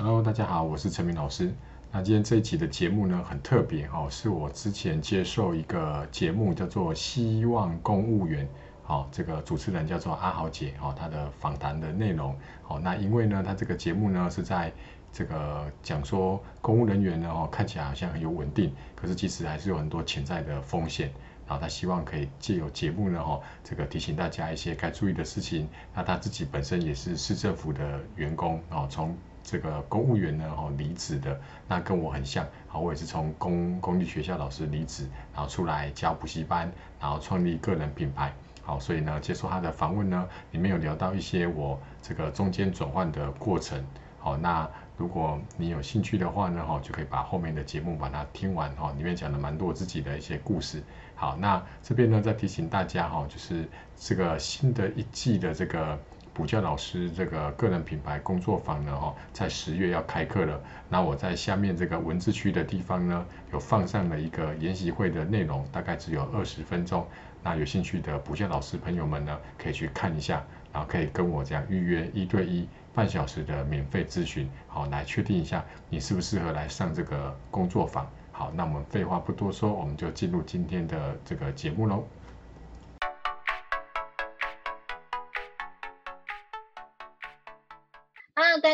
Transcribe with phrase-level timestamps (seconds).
[0.00, 1.52] Hello，大家好，我是陈明老师。
[1.90, 8.46] 那今天这一集的节目呢，很特别哦，是我之前接受一个节目叫做《希望公务员》，
[8.84, 12.32] 好，这个主持人叫做阿豪姐，哦，她的访谈的内容，
[12.62, 14.72] 好，那因为呢，她这个节目呢是在
[15.12, 21.10] 这个讲说公务人员呢，哦，看起来好像很有稳定，可是其实还是有很多潜在的风险。
[21.48, 25.66] 然后他希望可以借由节目呢，哈，这个提醒大家一些该注意的事情。
[25.92, 29.16] 那他自己本身也是市政府的员工，哦，从
[29.50, 38.30] 这个公务员呢，哦，离职的，那跟我很像，好，我也是从公公立学校老师离职，然后出来教补习班，然后创立个人品牌，
[38.62, 43.82] 好，所以呢，接受他的访问呢，里面有聊到一些我这个中间转换的过程，
[44.20, 44.68] 好，那。
[44.98, 50.82] 如果你有兴趣的话呢，哈，就可以把后面的节目把它听完，哈，里面讲了蛮多自己的一些故事。
[51.14, 55.96] 好，那这边呢再提醒大家，哈，就是这个新的一季的这个
[56.38, 60.60] 补教老师这个个人品牌工作坊呢，哈，在十月要开课了。
[60.88, 67.04] 那我在下面这个文字区的地方呢，有放上了一个研习会的内容，大概只有二十分钟。
[67.42, 70.40] 那有兴趣的补教老师朋友们呢，可以去看一下，
[70.72, 72.68] 然后可以跟我这样预约一对一。
[72.94, 78.08] 半小时的免费咨询，好，来确定一下你适不适合来上这个工作坊。
[78.30, 82.04] 好，那我们废话不多说，我们就进入今天的这个节目喽。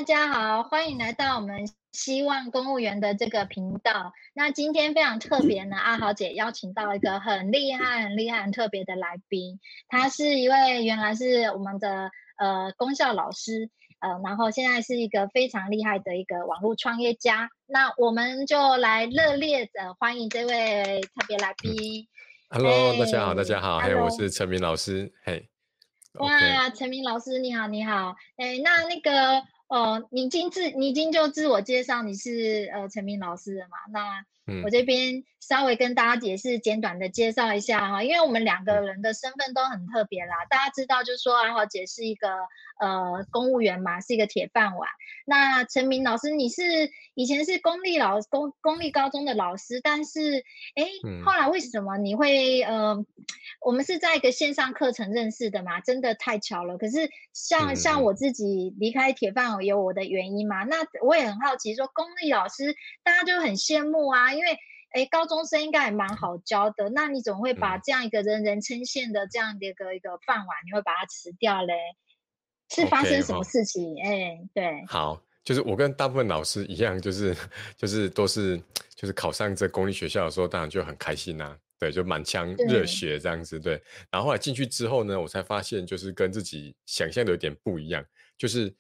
[0.04, 4.12] 家好，欢迎来到我们希望公务员的这个频道。
[4.34, 13.70] 那今天非常特别呢，阿豪姐邀请到一个很厉害、很厉害、很特别的来宾，他是一位原来是我们的呃公校老师。
[14.00, 22.06] 呃，然后现在是一个非常厉害的一个网络创业家，那我们就来热烈的欢迎这位特别来宾。
[22.50, 25.48] Hello，大家好，大家好，嘿，我是陈明老师，嘿。
[26.18, 33.76] 哇，陈明老师你好，你好，哎，那那个，哦，你已经自你已经就自我介绍你是呃陈明老师了嘛？
[33.90, 34.24] 那。
[34.62, 40.44] 我这边稍微跟大家解释简短的介绍一下哈，因为我们两个人的身份都很特别啦。
[40.50, 42.28] 大家知道，就是说阿豪姐是一个
[42.78, 44.88] 呃公务员嘛，是一个铁饭碗。
[45.26, 46.62] 那陈明老师，你是
[47.14, 50.44] 以前是公立老公公立高中的老师，但是
[50.74, 50.84] 哎，
[51.24, 53.02] 后来为什么你会呃，
[53.62, 55.80] 我们是在一个线上课程认识的嘛？
[55.80, 56.76] 真的太巧了。
[56.76, 60.64] 可是像像我自己离开铁饭碗有我的原因嘛？
[60.64, 64.33] 那我也很好奇，说公立老师大家就很羡慕啊。
[64.36, 64.58] 因为，
[64.90, 71.74] 哎，高中生应该也蛮好教的，那你总会把这样一个人人称羡的这样的一个一个饭碗，你会把它吃掉嘞？
[72.70, 73.94] 是发生什么事情？
[74.02, 77.36] 哎，对，好，就是我跟大部分老师一样，就是
[77.76, 78.60] 就是都是
[78.94, 83.80] 就是考上这公立学校的时候，当然就很开心呐，对，就满腔热血这样子，对。
[84.10, 88.02] 然后后来进去之后呢，我才发现就是跟自己想象的有点不一样，
[88.38, 88.74] 就是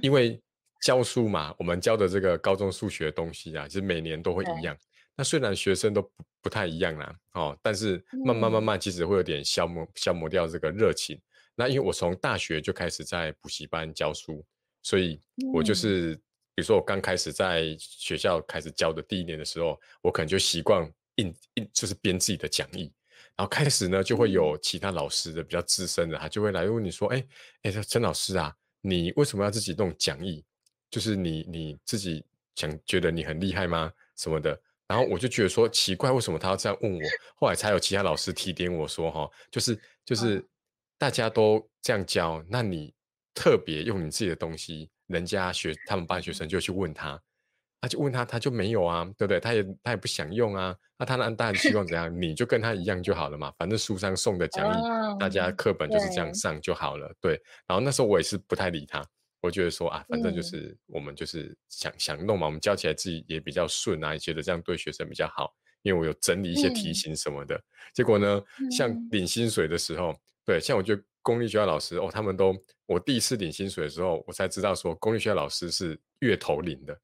[0.00, 0.40] 因为
[0.82, 4.76] 教书嘛，我们教的这个高中数学的东西啊，其实每年都会一 样。
[5.16, 6.10] 那虽然学生都不
[6.42, 11.18] 不太一样啦，哦，但是慢慢慢慢，其实会有点消磨消磨掉这个热情。
[11.54, 14.44] 那因为我从大学就开始在补习班教书，
[14.82, 15.18] 所以
[15.54, 16.14] 我就是，
[16.54, 22.92] 比如说我刚开始在学校开始教的第一年的时候，我可能就习惯印印就是编自己的讲义，
[23.34, 27.26] 然后开始呢就会有其他老师的比较资深的，他就会来问你说，哎
[27.62, 30.44] 哎，陈老师啊，你为什么要自己弄讲义？
[30.90, 32.22] 就是你你自己
[32.54, 33.90] 想觉得你很厉害吗？
[34.14, 34.58] 什么的？
[34.88, 37.00] 然后我就觉得说奇怪，为什么他要这样问我？
[37.36, 40.44] 后来才有其他老师提点我说：“哈，就是就是
[40.96, 42.94] 大家都这样教，那你
[43.34, 47.20] 特别用你自己的东西，人家学他们班学生就去问他，
[47.80, 49.40] 他就问他，他就没有啊，对不对？
[49.40, 52.22] 他也他也不想用啊，那他那当然希望怎样？
[52.22, 57.12] 你就跟他一样就好了嘛，反正书上送的讲义，大家课本就是这样上就好了。
[57.20, 57.32] 对。
[57.66, 59.04] 然后那时候我也是不太理他。”
[59.40, 65.54] 我觉得说啊，反正就是我们就是想想弄嘛，我们教起来自己也比较顺啊，也觉得这样对学生比较好。
[65.82, 67.62] 因为我有整理一些题型什么的。
[67.94, 68.42] 结果呢，
[68.72, 70.12] 像领薪水的时候，
[70.44, 72.52] 对，像我觉得公立学校老师哦，他们都
[72.86, 77.00] 我第一次领薪水的时候，我才知道说公立学校老师是月头领的，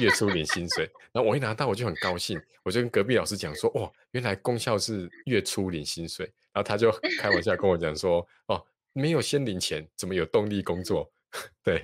[0.00, 0.90] 月初领薪水。
[1.12, 6.26] 然后我一拿到我就很高兴，我就跟隔壁老师讲说，哦，原来公校是月初领薪水。
[6.52, 6.90] 然后他就
[7.20, 8.60] 开玩笑跟我讲说，哦，
[8.94, 11.08] 没有先领钱，怎么有动力工作？
[11.62, 11.82] 对，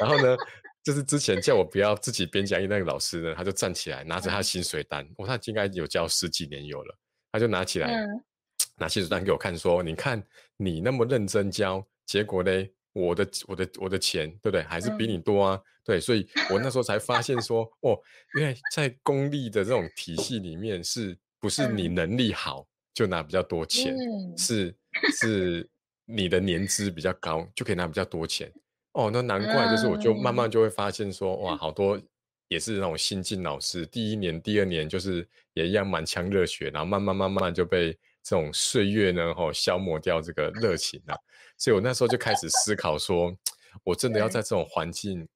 [0.00, 0.36] 然后呢，
[0.82, 6.98] 就是之前叫我不要自己编讲义那个老师呢，他就站起来拿着他的薪水单，我他应该有教十几年有了，
[7.32, 8.06] 他就拿起来
[8.76, 10.22] 拿薪水单给我看，说：“你看
[10.56, 12.50] 你那么认真教，结果呢，
[12.92, 14.62] 我的我的我的钱，对不对？
[14.62, 15.60] 还是比你多啊？
[15.84, 17.96] 对，所以我那时候才发现说，哦，
[18.36, 23.94] 因为在公立的这种体系里面，是不是你能力好就拿比较多钱？
[24.36, 24.74] 是
[25.16, 25.68] 是
[26.04, 28.52] 你的年资比较高就可以拿比较多钱。”
[28.94, 32.00] 哦，那难怪，就是我就慢慢就会发现说，哇，好多
[32.46, 37.92] 也是那种新进老师，第一年、第二年就是也一样满腔热血，然后慢慢慢慢就被
[38.22, 41.16] 这种岁月呢，吼消磨掉这个热情了。
[41.58, 43.36] 所以我那时候就开始思考说，
[43.82, 45.26] 我真的要在这种环境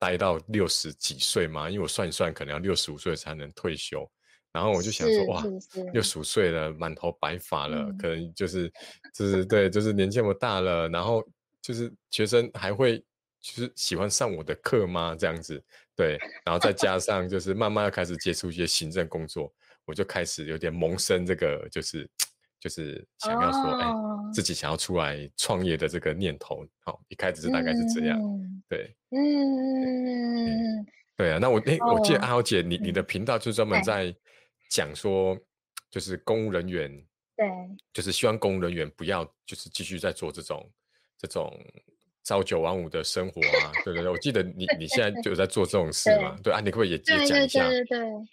[0.00, 1.70] 待到六十几岁吗？
[1.70, 4.04] 因为我算一算，可能要六十五岁才能退休。
[4.52, 5.44] 然后我就想说，哇，
[5.92, 8.72] 六十五岁了，满头白发了，可能就是
[9.14, 11.24] 就是对，就是年纪那么大了，然后。
[11.66, 12.98] 就是学生还会
[13.40, 15.16] 就是喜欢上我的课吗？
[15.18, 15.60] 这样子，
[15.96, 16.16] 对，
[16.46, 19.52] 然后再加上就是慢慢要开始接触一些行政工作，
[19.84, 22.08] 我就开始有点萌生这个就是
[22.60, 23.92] 就是想要说，哎，
[24.32, 26.64] 自己想要出来创业的这个念头。
[26.84, 28.16] 好，一开始是大概是这样，
[28.68, 30.86] 对，嗯，
[31.16, 31.38] 对啊。
[31.40, 34.14] 那我哎，我记得阿豪姐，你你的频道就专门在
[34.70, 35.36] 讲说，
[35.90, 36.90] 就是公务人员，
[37.36, 37.48] 对，
[37.92, 40.70] 就是希望公务人员不要就是继续在做这种。
[41.18, 41.52] 这种
[42.24, 47.34] 朝九晚五的生活啊，对对对，我记得你你现在就在做这种事嘛，对啊，你可不可以也讲一下？
[47.34, 47.86] 对对对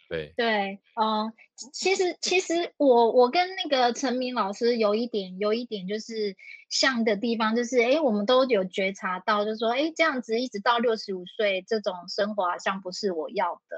[0.10, 1.32] 对对，嗯，
[1.72, 6.36] 其实其实我我跟那个陈明老师有一点有一点就是
[6.70, 13.78] 像的地方，就是哎，我们都有觉察到，就是说哎，这样子一直到六十五岁这种生活好像不是我要的，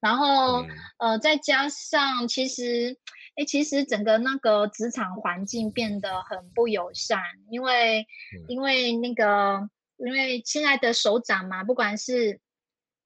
[0.00, 0.62] 然后
[0.98, 2.98] 呃，再加上其实。
[3.36, 7.20] 哎，其实整个那个职场环境变得很不友善，
[7.50, 8.06] 因为
[8.48, 12.40] 因为那个因为现在的首长嘛，不管是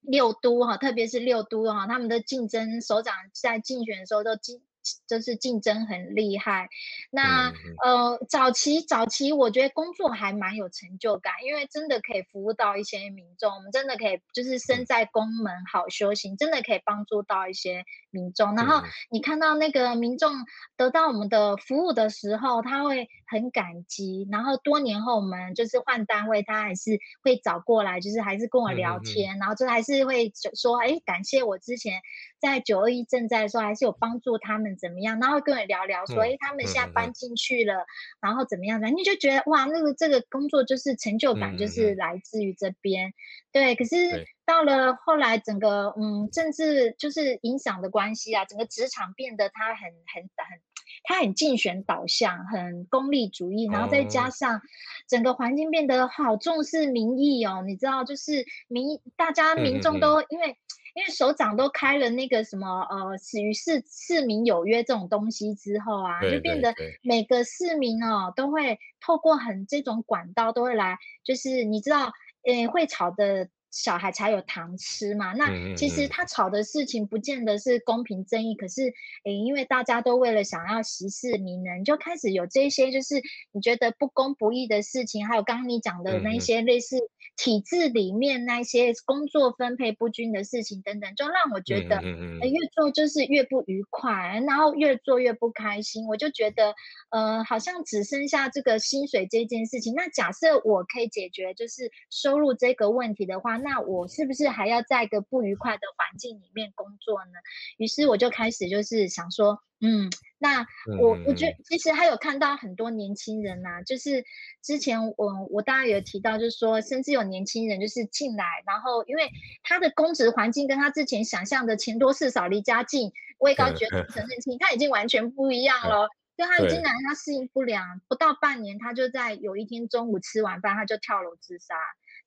[0.00, 4.60] 六都哈，特别是六都哈，他们的竞争首长在竞选的时候都竞。
[5.06, 6.68] 就是竞争很厉害，
[7.10, 7.52] 那
[7.84, 18.54] 呃早期早期我觉得工作还蛮有成就感，因为真的可以服务到一些民众，我们真的可以就是身在宫门好修行，真的可以帮助到一些民众。
[18.54, 20.32] 然后你看到那个民众
[20.76, 24.26] 得到我们的服务的时候，他会很感激。
[24.30, 32.00] 然后多年后我们就是换单位，他还是会找过来，就是还是跟我聊天，然后就还是会说，哎，感谢我之前
[32.38, 34.77] 在九二一赈灾的时候，还是有帮助他们。
[34.78, 35.18] 怎么样？
[35.20, 37.84] 然后跟我聊聊，说，哎，他们现在搬进去了，
[38.20, 38.88] 然后怎么样的？
[38.88, 43.12] 你就觉得哇，那个这个工作就是成就感，就是来自于这边。
[43.52, 50.60] 对，可是到了后来，整个嗯政治就是影响的关系啊，整个职场变得他很很很，
[51.04, 54.60] 他很竞选导向，很功利主义，然后再加上
[55.08, 60.56] 整个环境变得好重视民意哦，你知道，就是民大家民众都因为。
[60.98, 72.12] 因为首长都开了那个什么呃，与市市民有约这种东西之后啊，就变得每个市民哦都会透过很这种管道都会来，就是你知道，
[72.42, 73.48] 呃，会吵的。
[73.70, 75.34] 小孩才有糖吃嘛？
[75.34, 78.94] 那其实他吵的事情不见得是公平正义，可是
[79.24, 83.20] 诶，因为大家都为了想要息事宁人，就开始有这些就是
[83.52, 86.96] 你觉得不公不义的事情，还有刚刚你讲的那些类似
[87.36, 96.06] 体制里面那些工作分配不均的事情等等，就让我觉得越做就是越不愉快，然后越做越不开心。
[96.06, 96.74] 我就觉得
[97.10, 99.94] 呃，好像只剩下这个薪水这件事情。
[99.94, 103.57] 那假设我可以解决就是收入这个问题的话。
[103.58, 107.32] 那我是不是还要在一个不愉快的环境里面工作呢？
[107.76, 110.66] 于是我就开始就是想说，嗯，那
[111.00, 114.24] 我我觉得其实还有看到很多年轻人呐，就是
[114.62, 119.30] 之前我我大概有提到，就是说甚至有年轻人就是进来，然后因为
[119.62, 126.08] 他的公职环境跟他之前想象的钱多事少离家近位高权承认清，他已经完全不一样了。
[126.36, 131.74] 就他进来他适应不良，不到半年他就在有一天中午吃完饭他就跳楼自杀。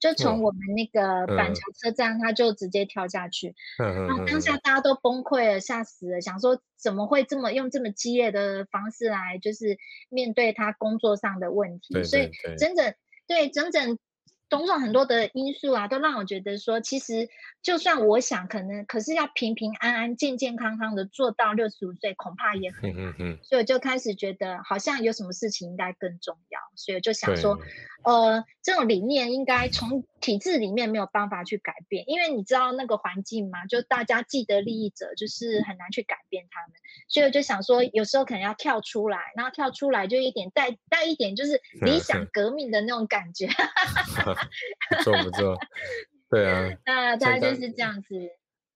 [0.01, 9.77] 就从我们那个板桥车站，他就直接跳下去，然后当下大家都崩溃了，吓死了，想说怎么会这么用这么激烈的方式来，就是
[10.09, 12.93] 面对他工作上的问题，所以整整
[13.27, 13.97] 对整整。
[14.51, 17.29] 种种很多的因素啊，都让我觉得说，其实
[17.61, 23.15] 就算我想，可能可是要平平安安、健健康康的做到六十五岁，恐怕也很难。
[23.43, 27.57] 所以我就开始觉得，好像有什么事情应该更重要，所以就想说，
[28.03, 36.71] 呃，这种理念应该从体制里面没有办法去改变，因为你知道那个环境嘛，就大家既得利益者就是很难去改变他们。
[37.07, 43.47] 所以我就想说，有时候可能要跳出来，然后跳出来就一点带带一点，就是理想革命的那种感觉。
[44.89, 45.57] 不错不错，
[46.29, 48.15] 对啊， 那大概就是这样子。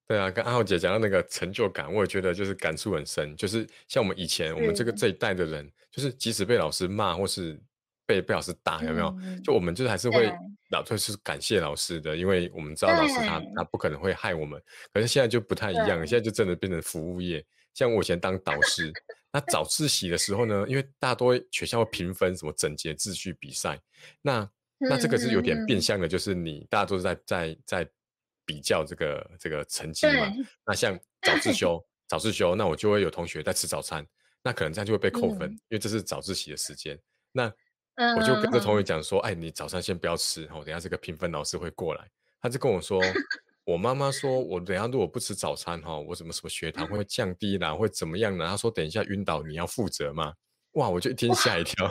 [0.07, 3.35] 对啊，跟阿浩姐讲到那个成就感，我也觉得就是感触很深。
[3.35, 7.59] 就是像我们以前我们这个这一代的人，就是即使被老师骂或是
[8.05, 9.15] 被被老师打，有没有？
[9.43, 10.31] 就我们就是还是会
[10.69, 14.61] 老就是感谢老师的，因为我们知道老师他他不可能会害我们。
[14.93, 17.45] 可是现在就不太一样，现在就真的变成服务业。
[17.73, 18.91] 像我以前当导师，
[19.33, 23.77] 那早自习的时候呢，因为大多学校会评分什么整洁秩序比赛，
[24.21, 27.89] 那那这个是有点变相的，就是你大家都是在在在
[28.45, 30.31] 比较这个这个成绩嘛。
[30.65, 34.05] 那像早自修，早自修，那我就会有同学在吃早餐，
[34.41, 36.97] 那可能这样就会被扣分，因为这是早自习的时间。
[37.33, 37.51] 那
[38.17, 42.05] 我就跟这同学讲说，哎，你早餐先不要吃，哦，等下这个评分老师会过来。
[42.41, 43.01] 他就跟我说，
[43.63, 48.45] 我妈妈说我等下如果不吃早餐，哈，我怎么什么血糖会 降低啦，会怎么样呢？
[48.47, 50.33] 他说等一下晕倒你要负责吗？
[50.73, 51.89] 哇，我就一听吓一跳，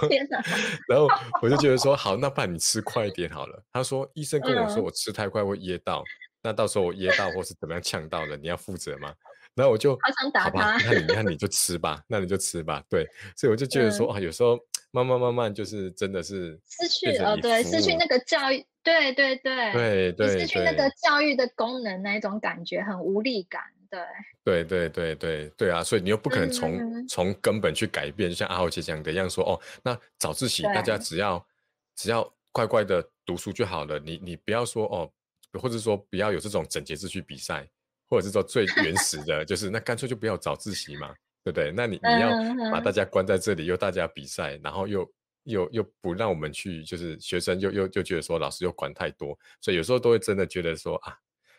[0.86, 1.08] 然后
[1.40, 3.62] 我就觉得说好，那不然你吃快一点好了。
[3.72, 6.04] 他说医生跟我说我吃太快会噎到，
[6.42, 9.14] 那到时候我噎到或是怎么样呛到了，你要负责吗？
[9.54, 12.82] 然后我就好想打他，那你那 你就吃吧，那你就吃吧。
[12.90, 14.58] 对，所以我就觉得说啊，有时候
[14.94, 23.60] 慢慢慢慢就是真的是失去哦，对，失去那个教育，对对对对对，失去那个教育的功能那一种感觉，很无力感。
[24.44, 25.84] 对对对对对对啊！
[25.84, 31.46] 所以你又不可能从从根本去改变，就像阿豪姐讲的一样，说哦，那早自习大家只要
[31.94, 33.98] 只要乖乖的读书就好了。
[34.00, 35.08] 你你不要说哦，
[35.60, 37.68] 或者说不要有这种整洁秩序比赛，
[38.08, 41.70] 或者是说最原始的，就是那干脆就不要早自习嘛，对不对？
[41.70, 45.08] 那你你要把大家关在这里，又大家比赛，然后又
[45.44, 51.14] 又又不让我们去，就是学生又又就觉得说老师又管太多，所以有时候都会真的觉得说啊，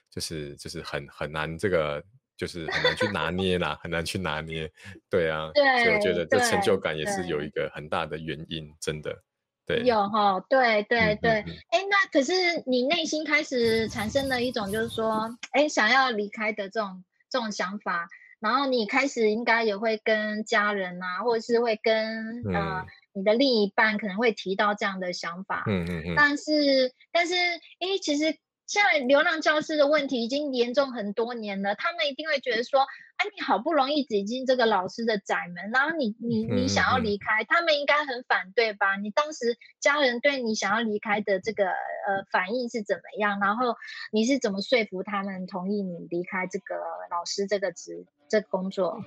[0.10, 2.04] 就是就是很很难这个。
[2.38, 4.70] 就是很难去拿捏啦，很难去拿捏，
[5.10, 9.18] 对啊，所以我觉得这成就感也是有一个很大的原因，真的，
[9.66, 11.32] 对，有哈，对对对，
[11.70, 12.34] 哎，那可是
[12.68, 18.06] 你内心开始产生了一种就是说，哎，想要离开的这种这种想法，
[18.40, 28.36] 然后你开始应该也会跟家人啊，或者是会跟呃你的另一半可能会提到这样的想法，嗯嗯嗯，但是但是，哎，其实。
[28.68, 32.82] 现在流浪教师的问题已经严重很多年了，他们一定会觉得说
[33.18, 38.96] ：“哎，你好不容易挤进这个老师的窄门，然后你你你想要离开，他们应该很反对吧？
[38.96, 43.40] 你当时家人对你想要离开的这个呃反应是怎么样？
[43.40, 43.76] 然后
[44.12, 46.76] 你是怎么说服他们同意你离开这个
[47.12, 49.00] 老师这个职这工作？”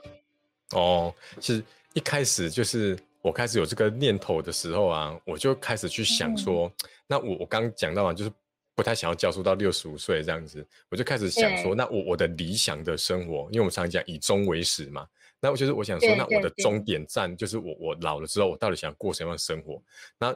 [0.71, 6.71] 哦，是一开始就是我开始有这个念头的时候啊，我就开始去想说，
[7.09, 8.31] 那我我刚讲到啊，就是。
[8.79, 15.05] 不太想要教书到六十五岁这样子，我就开始想说，那我我的理想的生活，因为我们常常讲以终为始嘛，
[15.41, 19.83] 那我就是我想说，那我的终点站就是我我老了之后，我到底想过什么样的生活？
[20.17, 20.33] 那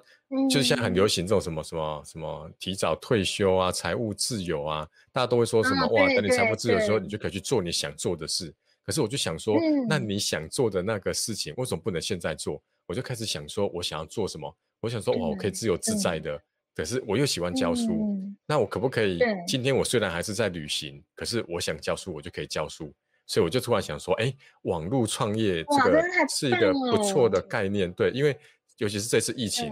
[0.50, 8.52] 就是现在很流行这种什么什么什么提早退休啊，财务自由啊，大家都会说什么哇，等你财务自由的时候，你就可以去做你想做的事。
[8.84, 9.56] 可是我就想说，
[9.88, 12.60] 那你想做的那个事情，为什么不能现在做？
[12.86, 14.52] 我就开始想说，我想要做什么？
[14.80, 16.42] 我想说，哇，我可以自由自在的。
[16.74, 19.18] 可是我又喜欢教书，那我可不可以？
[19.46, 22.92] 今天我虽然还是在旅行，可是我想教书，我就可以教书。
[23.24, 28.36] 所以我就突然想说，哎，网络创业这个是一个不错的概念，对，因为
[28.78, 29.70] 尤其是这次疫情，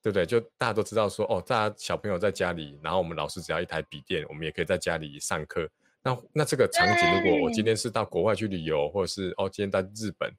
[0.00, 0.24] 对不对？
[0.24, 5.68] 就大家都知道说，哦，大家小朋友在家里，然后我们老师只要一台笔电，我们也可以在家里上课。
[6.02, 10.32] 那那这个场景，如果我今天是到国外去旅游，或者是哦，今天在日本。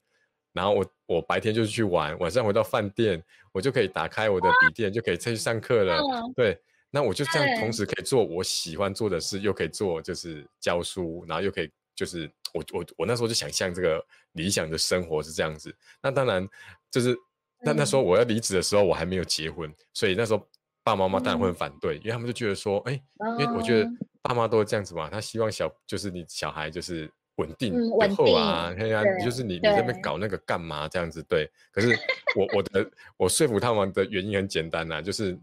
[0.56, 3.22] 然后我我白天就是去玩，晚上回到饭店，
[3.52, 6.02] 我就可以打开我的笔电，就可以再去上课了。
[6.34, 6.58] 对，
[6.90, 15.76] 那我就这样同时可以做我喜欢做的事，又可以做就是教书，然后又可以就是我我我那时候就想象这个理想的生活是这样子。
[16.02, 16.48] 那当然
[16.90, 17.14] 就是
[17.60, 20.40] 那那时候我要离职的时候，我还没有结婚，所以那时候
[20.86, 22.94] 爸爸妈妈当然会反对，因为他们就觉得说，哎，
[23.38, 23.90] 因为我觉得
[24.22, 27.12] 爸妈都是这样子嘛，他希望小就是你小孩就是。
[27.38, 31.22] 稳定以后啊，看呀，就是你你那边搞那个干嘛这样子？
[31.24, 31.90] 对，可是
[32.36, 35.38] 我我的我说服他们的原因很简单呐，就是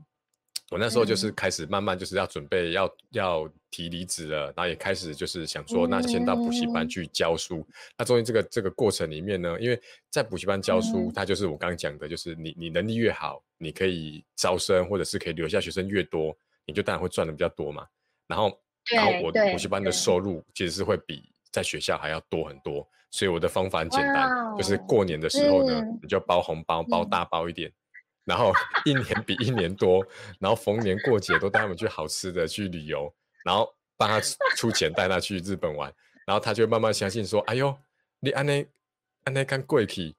[0.71, 7.67] 我那时候就是开始慢慢就是要准备要要提离职了，然后也开始就是想说，那先到补习班去教书。
[7.99, 16.35] 那中间这个这个过程里面呢，因为在补习班教书，它就是我刚刚讲的，就是你你能力越好，你可以招生或者是可以留下学生越多，
[16.65, 17.87] 你就当然会赚的比较多嘛。
[18.27, 18.59] 然后
[18.91, 21.31] 然后我补习班的收入其实是会比。
[21.53, 27.71] 在学校还要多很多，所以我的方法很简单，就是过年的时候呢，你就包红包，包大包一点，
[28.25, 28.53] 然后
[28.87, 30.03] 一年比一年多，
[30.41, 33.13] 然后逢年过节都带他们去好吃的，去旅游，
[33.45, 34.19] 然后帮他
[34.57, 35.93] 出钱带他去日本玩，
[36.27, 37.77] 然后他就慢慢相信说，哎呦，
[38.19, 38.67] 你安内
[39.25, 40.17] 安内看贵气，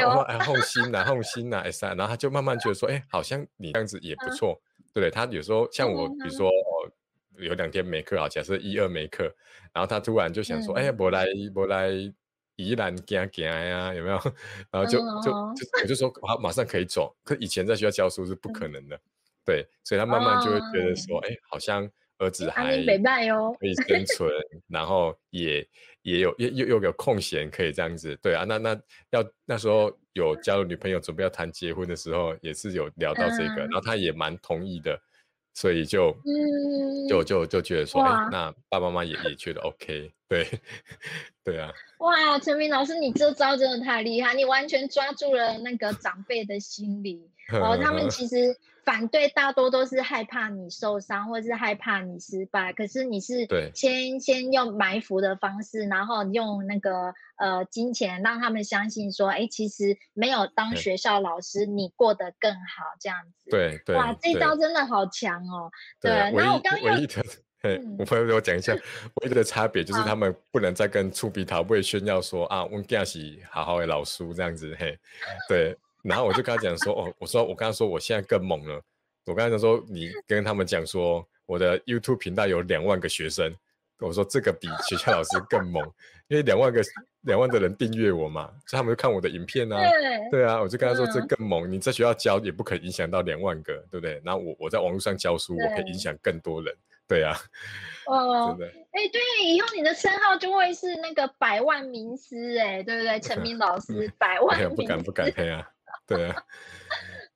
[0.00, 4.60] 然后哎放心呐，放心呐，哎塞，然后他就慢慢觉得说，哎，好像你这样子也不错，
[4.94, 5.10] 对不对？
[5.10, 6.48] 他有时候像我，比如说。
[7.38, 9.24] 有两天没课啊，假设一二没课，
[9.72, 11.90] 然后他突然就想说：“哎呀，我来我来
[12.56, 14.18] 宜兰行行呀，有没有？”
[14.70, 18.98] 然后就就就我就说：“好，马上可以走。”可以前在学校教书是不可能的，
[19.44, 21.88] 对，所以他慢慢就会觉得说：“哎，好像
[22.18, 24.30] 儿子还可以生存，
[24.68, 25.68] 然后也
[26.02, 34.98] 也有又又有空闲可以这样子。”对啊，那那要那时候有交了女朋友，准备要谈结婚的时候，也是有聊到这个，然后他也蛮同意的。
[35.56, 36.14] 所以就
[37.08, 40.60] 就就就觉得说，哎，那爸爸妈妈也也觉得 OK，对
[41.44, 41.72] 对啊。
[41.98, 47.30] 哇，陈明老师，你这招真的太厉害，你完全抓住了那个长辈的心理。
[47.52, 52.72] 哦，他们其实反对大多都是害怕你受伤，或是害怕你失败。
[52.72, 63.50] 可是你是先先用埋伏的方式，然后用那个呃金钱让他们相信说，哎，其实没有当学校老师，你过得更好这样子。
[63.50, 63.94] 对对。
[63.94, 65.70] 哇，这招真的好强哦。
[66.00, 66.10] 对。
[66.10, 67.24] 然后我刚刚唯一的，
[67.98, 74.98] 我朋友我讲一下，唯一的差别就是他们不能再跟粗鼻桃会炫耀说啊，我家是好好的老叔这样子嘿，
[75.48, 75.76] 对。
[76.02, 78.80] 然后我就跟他讲说，哦，我说我刚刚说我现在更猛了。
[79.24, 83.52] 我刚才说你跟他们讲说，我的 YouTube 频道有两万个学生。
[83.98, 85.82] 我说这个比学校老师更猛，
[86.28, 86.80] 因为两万个
[87.22, 89.80] 两万的人订阅我嘛，所以他们就看我的影片啊。
[90.30, 94.20] 对啊，我就跟他说这更猛，你在学校教也不可以影响到两万个，对不对？
[94.22, 96.72] 然后我我在网络上教书，我可以影响更多人。
[97.08, 97.36] 对啊。
[98.06, 98.56] 哦。
[98.58, 98.74] 真的。
[98.92, 103.20] 哎，对，以后你的称号就会是那个百万名师，哎，对不对？
[103.20, 104.74] 陈明老师，百万。
[104.74, 105.68] 不敢不敢配啊。
[106.06, 106.42] 对啊，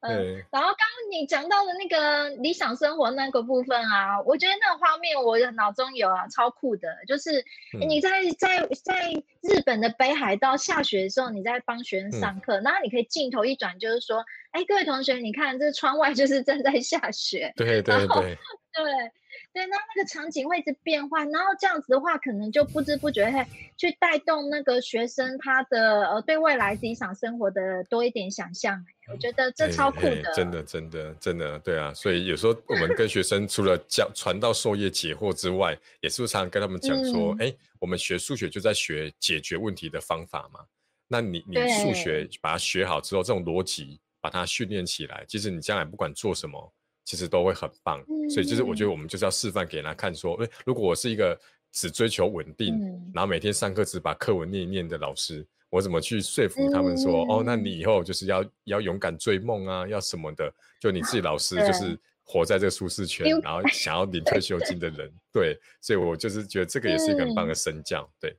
[0.00, 7.44] 嗯，然后刚刚你讲到的那个理想生活那个部分啊，我觉得那个画面我脑中有啊，超酷的，就是
[7.80, 9.10] 你在在在
[9.42, 18.38] 日本的北海道下雪的时候，你在帮学生上课，然后你可以镜头一转，就是说，哎，各位同学，你看这窗外就是正在下雪，对对对，
[18.72, 19.12] 对。
[19.52, 23.44] 对，那那个场景会一直变换，然后这样子的话，可能就不知不觉会
[23.76, 28.84] 去带动那个学生他的呃对未来理想生活的多一点想象。
[29.10, 31.92] 我觉得这超酷的，真的真的真的，对啊。
[31.92, 40.60] 所以有时候我们跟学生除了教传道授业解惑之外，也是常常跟他们讲说，哎，我们学数学就在学解决问题的方法嘛。
[41.08, 46.72] 那你你数学把它学好之后，这种逻辑把它训练起来，其实你将来不管做什么。
[47.04, 51.38] 其实都会很棒，所以就是我觉得我们就是要示范给他看，说，哎，如果我是一个
[51.72, 52.78] 只追求稳定，
[53.12, 60.52] 然后每天上课只把课文念一念的老师，我怎么去说服他们说，哦，那你以后就是要要勇敢追梦啊，要什么的？
[60.80, 68.36] 就你自己老师就是活在这个舒适圈，然后想要领退休金的人，对，所以我就是觉得这个也是一个很棒的身教，对。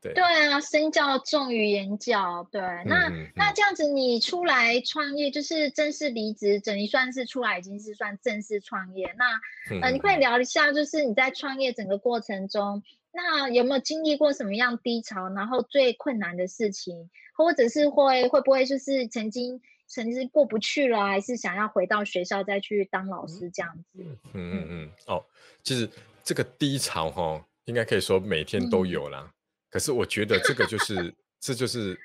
[0.00, 2.46] 对啊，身教重于言教。
[2.52, 9.12] 对，那那这样子，你出来创业就是正式离职，等于算是出来已经是算正式创业。
[9.18, 12.82] 那呃，你可以聊一下，就是你在创业整个过程中，
[13.12, 15.28] 那有没有经历过什么样低潮？
[15.30, 24.04] 然后最困难的事情，或者是会会不会就是曾经曾经过不去了，还是想要回到学校再去当老师这样子？
[24.34, 24.90] 嗯嗯嗯。
[25.06, 25.24] 哦，
[25.64, 25.88] 其实
[26.22, 29.32] 这个低潮哈，应该可以说每天都有啦。
[29.70, 31.98] 可是我觉得这个就是这就是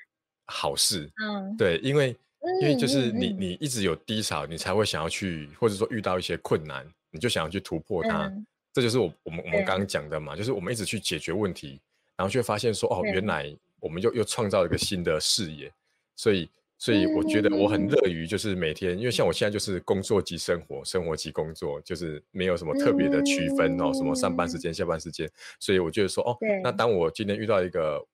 [0.46, 2.16] 好事， 嗯，对，因为
[2.60, 8.32] 因为就是你你一直有低潮，你才会想要去，或者说遇到一些困难，你就想要去突破它。
[8.72, 11.80] 这就是我我们我们刚刚讲的嘛，就是我们一直去解决问题，
[12.16, 15.70] 然后却发现说哦，原来我们又又创造了一个新的视野。
[16.16, 16.48] 所以
[16.82, 25.30] 所以我觉得我很乐于就是每天，因为像我现在就是工作及生活，生活及工作，就是没有什么特别的区分哦，什么上班时间、下班时间。
[25.60, 28.04] 所以我觉得说哦，那当我今天遇到一个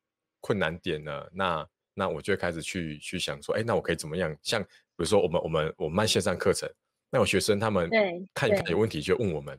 [0.42, 4.36] 困难点呢，那那我就会开始去去想说，哎，那我可以怎么样？
[4.42, 6.68] 像比如说我们我们我们线上课程，
[7.08, 7.88] 那我学生他们
[8.34, 9.58] 看一看有问题就问我们，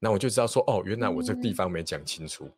[0.00, 2.50] 那我就知道说，哦，原来我这个地方没讲清楚。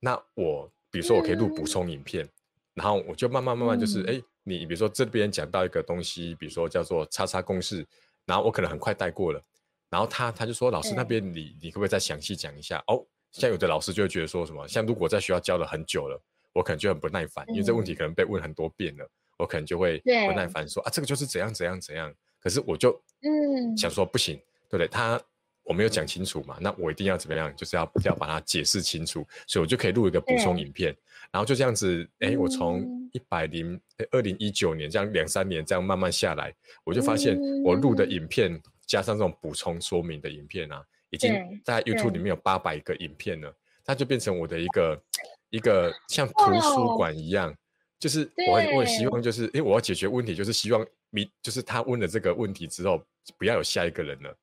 [0.00, 2.28] 那我比如说我可以录补充影片，
[2.74, 4.20] 然后我就慢慢慢慢就是哎。
[4.48, 7.84] 你比如说这边讲到一个东西，比如说叫做叉叉公式，
[8.24, 9.42] 然后我可能很快带过了，
[9.90, 12.80] 然后他他就说老师那边你你可不可以再详细讲一下？
[12.86, 24.36] 哦，像有的老师就会觉得说什么，像如果在学校教了很久了，我可能就很不耐烦，因为这问题可能被问很多遍了，我可能就会不耐烦说啊这个就是怎样怎样怎样，可是我就嗯想说不行，
[24.70, 24.86] 对不对？
[24.86, 25.20] 他
[25.64, 27.52] 我没有讲清楚嘛，那我一定要怎么样？
[27.56, 30.96] 就是要要把它解释清楚，所以我就可以录一个补充影片。
[31.32, 41.32] 然后就这样子，哎，我从一百零二零一九年这样两三年这样慢慢下来，我就发现我录的影片加上这种补充说明的影片啊，已经
[41.64, 42.28] 在 YouTube 里面。
[42.28, 45.02] 有八百个影片了，它就变成我的一个
[45.50, 47.54] 一个 像图书馆一样，
[47.98, 49.22] 就是我很我很希望。
[49.22, 53.02] 就是，因为我要解决问题，就是希望你就是他问了这个问题之后，
[53.38, 54.36] 不要有下一个人了，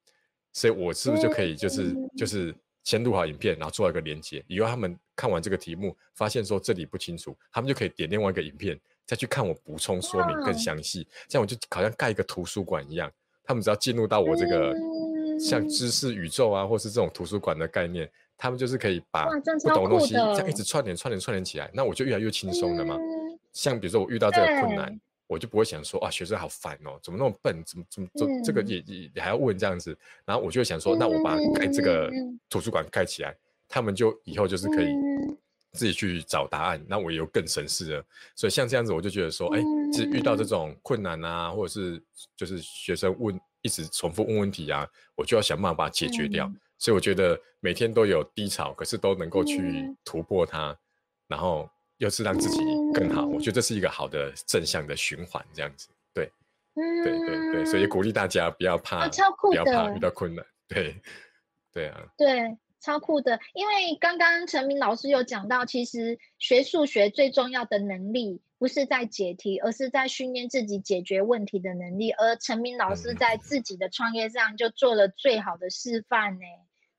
[0.51, 2.53] 所以我是不是就可以就是就是。
[2.85, 11.07] 先录好影片，然后做一个连接，以后他们看完这个题目，发现说这里不清楚，他们就可以点另外一个影片，再去看我补充说明更详细。
[11.27, 13.11] 这样我就好像盖一个图书馆一样，
[13.43, 14.73] 他们只要进入到我这个
[15.39, 19.25] 像知识宇宙啊，或是这种图书馆的概念，他们就是可以把
[19.63, 22.97] 不懂的东西这样一直串联、串联、串联起来，那我就越来越轻松了嘛。
[23.51, 28.79] 像比如说我遇到这个困难，我就不会想说啊，学生好烦哦，怎么那么笨，怎么怎么这这个也
[29.13, 29.95] 也还要问这样子，
[30.25, 32.09] 然后我就想说，那我把盖这个
[32.49, 33.35] 图书馆盖起来，
[33.73, 34.87] 他们就以后就是可以
[35.71, 38.05] 自己去找答案，那我也有更省事了。
[38.35, 39.59] 所以像这样子，我就觉得说，哎，
[39.91, 42.03] 其实遇到这种困难啊，或者是
[42.35, 46.51] 就是学生问一直重复问问题啊，我就要想办法把它解决掉。
[46.77, 50.77] 所以我觉得每天都有低潮，可是都能够去突破它，
[51.27, 51.69] 然后。
[51.99, 52.57] 又是让自己
[52.93, 56.29] 更好，我觉得这是一个好的正向的循环，这样子，对，
[56.73, 60.99] 对对对，所以鼓励大家不要怕，不要怕遇到困难，对，
[61.71, 76.45] 对啊，对，超酷的，因为刚刚陈明老师有讲到，其实学数学最重要的能力不是在解题，而是在训练自己解决问题的能力，而陈明老师在自己的创业上就做了最好的示范呢。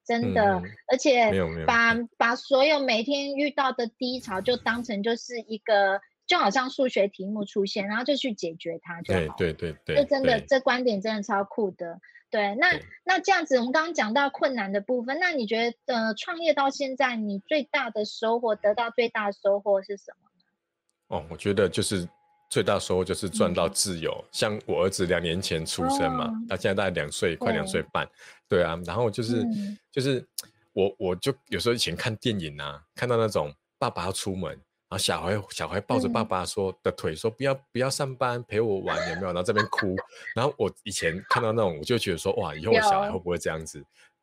[0.06, 1.30] 真的，而且
[1.66, 9.34] 把把所有每天遇到的低潮就当成就是一个，就好像数学题目出现，然后就去解决它就好。
[9.36, 12.00] 对对对，这真的这观点真的超酷的。
[12.30, 20.44] 对，那那这样子，我们刚刚讲到困难的部分，那你觉得呃，创业到现在你最大的收获，得到最大的收获是什么呢？
[21.08, 22.08] 哦，我觉得就是。
[22.50, 24.24] 最大收获就是赚到自由。
[24.30, 28.08] 像我儿子两年前出生嘛，他现在大概两岁，快两岁半。
[28.48, 29.42] 对啊，然后就是
[29.90, 30.24] 就是
[30.72, 34.60] 我我就有时候以前看电影啊，看到那种爸爸要出门，然
[34.94, 39.26] 后小孩小孩抱着爸爸说的腿说不要不要上班陪我玩有没有？
[39.26, 39.96] 然后这边哭。
[40.34, 43.82] 然后我以前看到那种，我就觉得说哇，以后我小孩会不会这样子？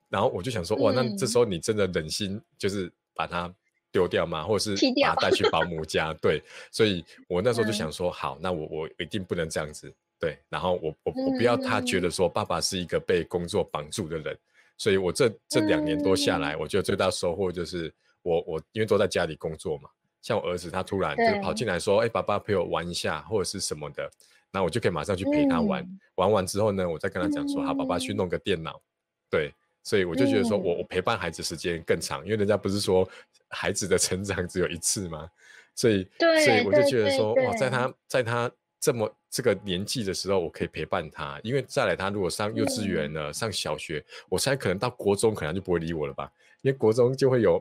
[0.10, 3.53] 然后我就想说哇，那这时候你真的忍心就是把他。
[3.93, 4.41] 丢掉吗？
[4.45, 6.13] 或者是把他带去保姆家？
[6.21, 9.93] 对， 所以我那时候就想说，好，那我我一定不能这样子。
[10.17, 14.38] 对，然后我我我不要他觉得说爸爸是一个被工作绑住的人。
[14.77, 19.89] 所以我这这两年多下来，我觉得最大收获就是我我因为都在家里工作嘛，
[20.21, 24.10] 像我儿子他突然就跑进来说，哎，爸爸陪我玩一下或者是什么的，
[24.51, 25.86] 那我就可以马上去陪他玩。
[26.15, 28.81] 玩完之后呢，我再跟他讲说，好，爸爸去弄个电脑。
[29.29, 29.53] 对。
[29.84, 33.03] 所以我就觉得说，我我陪伴孩子时间更长，因为人家不是说
[33.49, 35.27] 孩子的成长只有一次吗？
[35.73, 41.39] 所以，所以我就觉得说，哇，在他在他这么这个年纪的时候，我可以陪伴他。
[41.43, 46.31] 因为再来，他如果上幼稚园了，上小学，我猜可能到国中可能就不会理我了吧？
[46.62, 47.60] 因为国中就会有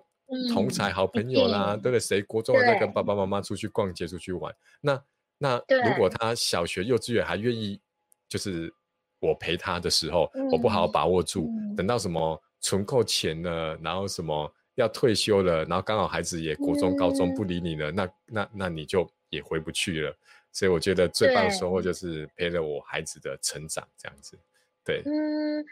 [0.53, 2.01] 同才好朋友啦，对不对？
[2.01, 4.55] 谁国中在跟爸爸妈妈出去逛街、出去玩？
[4.81, 5.03] 那
[5.39, 7.81] 那如果他小学、幼稚园还愿意，
[8.29, 8.73] 就是。
[9.23, 20.17] 我陪他的时候，我不好好把握住，等到什么存够钱了，然后什么要退休了，然后刚好孩子也国中、高中不理你了，那那那你就也回不去了。
[20.53, 24.39] 所以我觉得最棒的收获就是陪了我孩子的成长，这样子。
[24.83, 25.63] 对，嗯，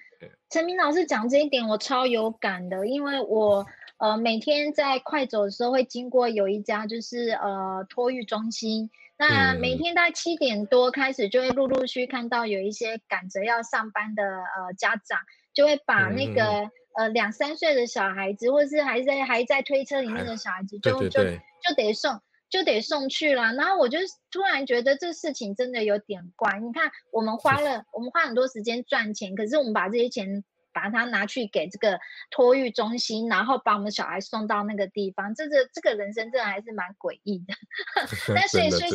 [0.51, 3.66] 陈明老师讲这一点我超有感的，因为我
[3.99, 8.91] 呃每天在快走的时候会经过有一家就是呃托育中心。
[9.17, 15.19] 那每天大概七点多开始，就会陆陆续看到有一些赶着要上班的呃家长，
[15.53, 23.53] 就会把那个呃两三岁的小孩子，或者是还在还在推车里面的小孩子，就就就得送就得送去了。
[23.55, 23.99] 然后我就
[24.31, 26.61] 突然觉得这事情真的有点怪。
[26.61, 30.45] 你看，我们花了我们花很多时间赚钱，可是我们把这些钱。
[30.79, 31.99] 把它拿去给这个
[32.31, 37.55] 托育中心，然后把我们小孩送到那个地方，这个这个人生真的还是蛮诡异的。
[38.35, 38.91] 但所以所以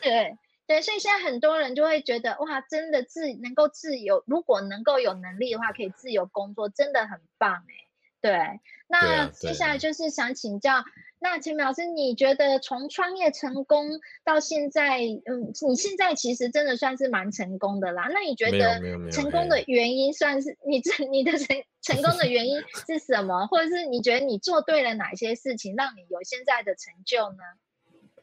[0.00, 7.74] 对对，所以现在很多人就会觉得哇，真的自能够自由，如果能够有能力的话，可以自由工作，真的很棒哎。
[8.22, 8.38] 对，
[8.88, 10.84] 那接下来就是想请教。
[11.18, 13.86] 那秦老师，你觉得从创业成功
[14.24, 18.08] 到现在，嗯，你现在其实真的算是蛮成功的啦。
[18.12, 18.80] 那你觉得
[19.12, 23.46] 成功的原因算是你这你的成成功的原因是什么？
[23.46, 27.44] 或者是你觉得你做对了哪些事情，让你有现在的成就呢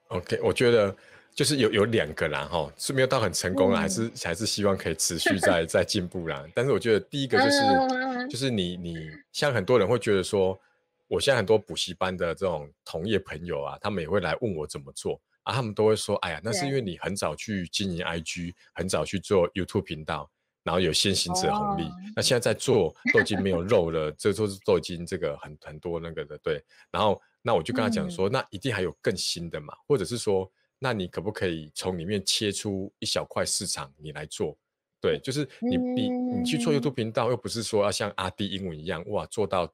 [0.09, 0.93] ？OK，我觉得
[1.39, 6.45] 就是有有两个啦，哈，是没有到很成功了，还是还是希望可以持续 在在进步啦。
[6.53, 10.59] 但是我觉得第一个就是就是你你像很多人会觉得说。
[11.07, 20.29] 我现在很多补习班的这种同业朋友啊，他们也会来问我怎么做啊，他们都会说，哎呀，那是因为你很早去经营 IG，很早去做 YouTube 频道，
[20.61, 21.89] 然后有先行者红利。
[22.15, 26.63] 那现在在做都已经没有肉了，这都是都已经这个很很多那个的对。
[26.91, 30.47] 然后那我就跟他讲说，那一定还有更新的嘛，或者是说，
[30.79, 34.57] 那你可不可以从里面切出一小块市场你来做？
[34.99, 39.71] 对，就是你你你去做 YouTube 频道，又不是说要像阿弟英文一样哇做到。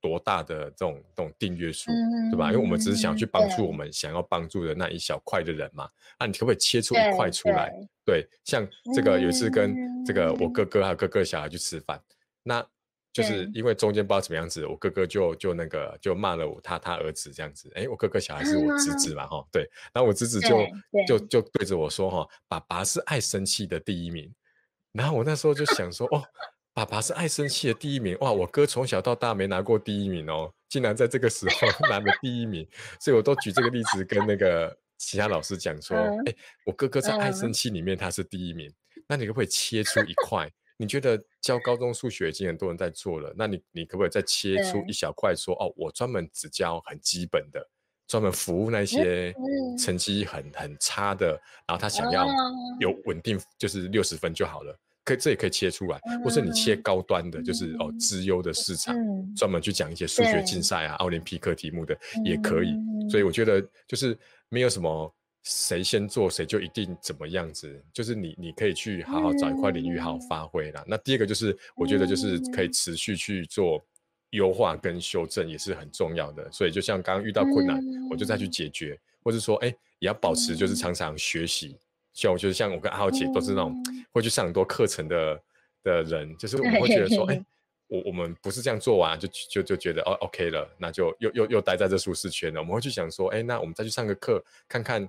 [0.00, 1.92] 多大的这种这种订阅数，
[2.32, 2.50] 对吧？
[2.50, 5.88] 因为我们只是想去帮助我们想要帮助的那一小块的人嘛。
[6.18, 7.72] 那，你可不可以切出一块出来？
[8.04, 12.02] 对，像这个有一次跟这个我哥哥还有哥哥小孩去吃饭，
[12.42, 12.60] 那
[13.22, 20.66] 就是因为中间不知道怎么样子，我哥哥就就那个就骂了我他他儿子这样子，哎，我哥哥小孩是我侄子嘛哈，对，然后我侄子就
[21.06, 21.18] 就。
[21.28, 24.32] 就对着我说哈，爸爸是爱生气的第一名，
[24.92, 26.24] 然后我那时候就想说哦，
[26.72, 32.66] 爸爸是爱生气的第一名，哇，我哥从小到大没拿过第一名哦，竟然在这个时候 拿了第一名，
[32.98, 38.72] 所以我都举这个例子跟那个其他老师讲说，哎，我哥哥在爱生气里面他是第一名，
[39.06, 40.50] 那你可不可以切出一块？
[40.80, 47.68] 你觉得教高中数学已经很多人在做了，那你你可不可以再切出一小块，说哦，我专门只教很基本的，
[48.06, 49.34] 专门服务那些
[49.76, 51.32] 成绩很很差的，
[51.66, 52.28] 然后他想要
[52.78, 54.78] 有稳定，就是六十分就好了。
[55.04, 58.94] 可这也可以切出来，或是你切高端的，就是哦，资优的市场，
[59.34, 62.76] 专门去讲一些数学竞赛啊、奥林匹克题目的也可以。
[63.10, 64.16] 所以我觉得就是
[64.48, 65.12] 没有什么。
[65.50, 70.84] 谁先做谁就一定怎么样子，就是你你可以去好好找一块领域好好发挥啦。
[70.86, 73.82] 那第二个就是我觉得就是可以持续去做
[74.32, 76.52] 优化跟修正也是很重要的。
[76.52, 79.68] 所以就像刚刚遇到困难，我就再去解决，或者说哎
[80.00, 81.78] 也要保持就是常常学习。
[82.12, 83.74] 像我就是像我跟阿豪姐都是那种
[84.12, 85.42] 会去上很多课程的
[85.82, 87.42] 的人，就是我们会觉得说哎
[87.86, 92.60] 我我们不是这样做完就就就觉得哦 OK 了，那就又又又待在这舒适圈了。
[92.60, 95.08] 我们会去想说哎那我们再去上个课看看。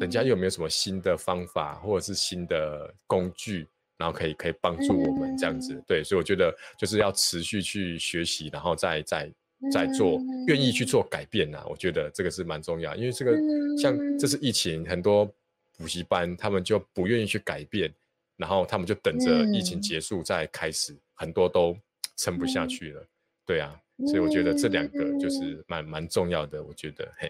[0.00, 5.82] 人家有没有什么新的方法，或者是新的工具，然后可以可以帮助我们这样子？
[5.86, 9.32] 对，所以我觉得就是要持续去学习，然后再再
[9.72, 11.64] 再做，愿意去做改变呐。
[11.68, 13.36] 我觉得这个是蛮重要，因为这个
[13.76, 15.28] 像这是疫情，很多
[15.76, 17.92] 补习班他们就不愿意去改变，
[18.36, 21.76] 然后他们就等着疫情结束再开始，很多都
[22.16, 23.04] 撑不下去了。
[23.44, 23.74] 对啊，
[24.06, 26.62] 所以我觉得这两个就是蛮蛮重要的。
[26.62, 27.28] 我觉得嘿。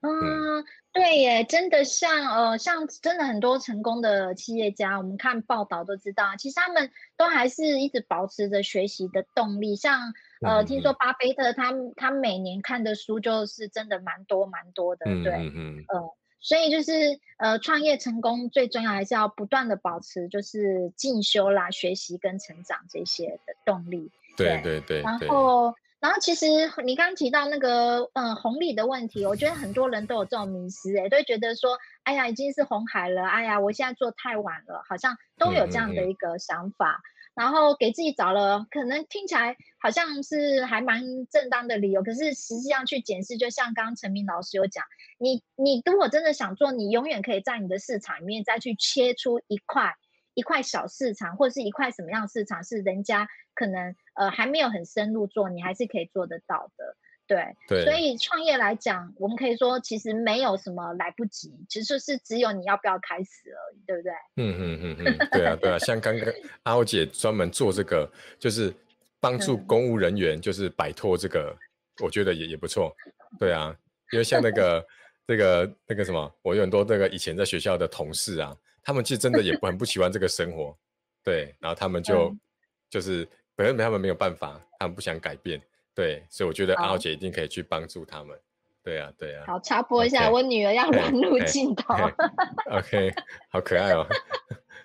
[0.00, 9.74] 嗯，对耶，真的像呃，像真的很多成功的企业家，我们看报道都知道，其实他们都还是一直保持着学习的动力。
[9.74, 10.14] 像
[10.46, 24.12] 呃，听说巴菲特他他每年看的书就是真的蛮多蛮多的，对，嗯嗯，呃，所以就是呃，创业成功最重要还是要不断的保持就是进修啦、学习跟成长这些的动力。
[24.36, 25.74] 对对对，然后。
[26.00, 26.46] 然后其实
[26.84, 37.00] 你刚提到那个嗯红利的问题，我觉得很多人都有这种迷失，哎，都会觉得说，哎呀已经是红海了，哎呀我现在做太晚了，好像都有这样的一个想法，
[37.34, 44.84] 然后给自己找了可能听起来好像是还蛮正当的理由，可是实际上去检视，就像刚刚陈明老师有讲，
[45.18, 49.92] 你你如果真的想做，你永远可以在你的市场里面再去切出一块。
[50.34, 56.96] 一块小市场，或者是一块什么样的市场，是人家可能呃还没有很深入做，你还是可以做得到的。
[57.26, 57.84] 对，对。
[57.84, 64.12] 所以创业来讲，我们可以说其实没有什么来不及，其实是只有你要不要开始而已，对不对？
[64.36, 66.32] 嗯嗯嗯嗯，对啊对啊，像刚刚
[66.64, 68.72] 阿欧姐专门做这个，就是
[69.20, 71.54] 帮助公务人员，就是摆脱这个，
[72.02, 72.94] 我觉得也也不错。
[73.38, 73.76] 对啊，
[74.12, 74.86] 因为像那个
[75.26, 78.56] 这个那个什么，我有很多那个以前在学校的同事啊。
[78.80, 80.74] 他们其实真的也很不喜欢这个生活，
[81.22, 82.34] 对，然后他们就
[82.88, 83.28] 就是
[83.58, 85.60] 本身他们没有办法，他们不想改变，
[85.92, 88.38] 对，所以我觉得阿豪姐一定可以去帮助他们，
[88.84, 89.42] 对啊，对啊。
[89.48, 91.92] 好，插播一下，我女儿要融入镜头。
[92.70, 93.12] OK，
[93.50, 94.06] 好可爱哦。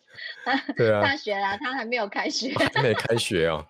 [0.75, 1.03] 对啊。
[1.03, 2.51] 大学啦，她还没有开学。
[2.81, 3.63] 没开学哦。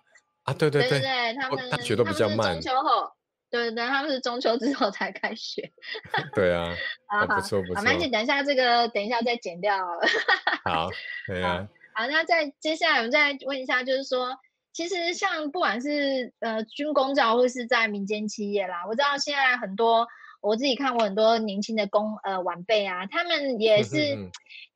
[0.44, 1.00] 啊，对对对。
[1.00, 2.58] 对他们大学都比较慢。
[2.58, 3.12] 中秋后。
[3.50, 5.70] 对对，他们是中秋之后才开学。
[6.34, 6.74] 对啊，
[7.08, 7.76] 啊不错不错。
[7.76, 9.76] 好，曼姐，等一下这个，等一下再剪掉。
[10.64, 10.88] 好，
[11.28, 11.68] 对啊。
[11.92, 14.36] 好，那再接下来我们再问一下，就是说，
[14.74, 20.06] 其实像不管是呃军工教或是在民间企业啦，我知道现在很多。
[20.40, 23.96] 我自己看过很多年轻的工呃晚辈啊，他们也是，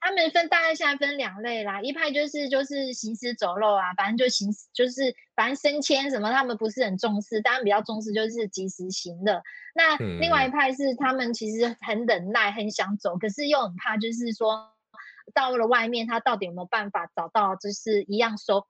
[0.01, 9.43] 他们分大概现在分两类啦，一派就是就是行尸走肉啊，反正就行就是反正升迁什么他们不是很重视，当然比较重视就是及时行乐。
[9.75, 14.71] 那另外一派是他们其实很忍耐，很想走，可是又很怕，就是说
[15.35, 18.67] 到了外面他到底有没有办法找到就是一样收。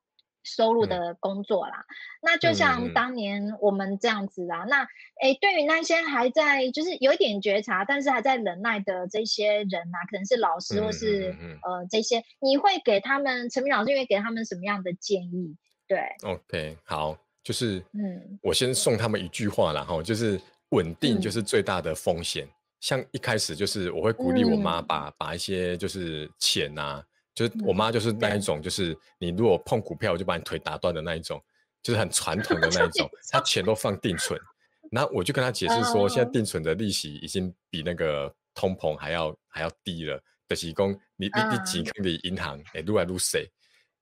[0.56, 1.84] 收入的工作啦，
[2.22, 4.82] 那就像当年我们这样子啊，那
[5.20, 15.54] 诶，对于那些还在就是有一点觉察，但是还在忍耐的这些人啊，可能是老师或是呃这些，你会给他们陈明老师会给他们什么样的建议？
[15.86, 22.48] 对，OK，好，就是嗯，我先送他们一句话啦，哈，就是稳定就是最大的风险。
[22.80, 27.04] 像一开始就是我会鼓励我妈把把一些就是钱啊。
[27.38, 31.40] 就是我妈就是那一种，就是你如果碰股票，我就把你腿打断的那一种，
[31.80, 33.08] 就是很传统的那一种。
[33.30, 34.36] 她钱都放定存，
[34.90, 40.20] 然后我就跟她解释说，现在定存的利息已经比那个通膨还要还要低了。
[40.48, 43.46] 的提供你你你几坑的银行，哎，撸来撸谁，